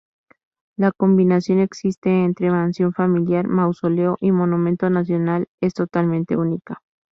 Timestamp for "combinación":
0.91-1.59